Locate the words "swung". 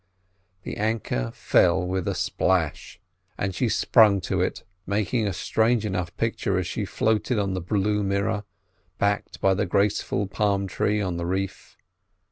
3.69-4.19